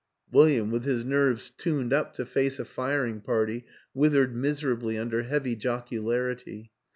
William, 0.31 0.71
with 0.71 0.83
his 0.83 1.05
nerves 1.05 1.51
tuned 1.59 1.93
up 1.93 2.11
to 2.15 2.25
face 2.25 2.57
a 2.57 2.65
firing 2.65 3.21
party, 3.21 3.65
withered 3.93 4.35
miserably 4.35 4.97
under 4.97 5.21
heavy 5.21 5.55
joc 5.55 5.89
ularity. 5.89 6.71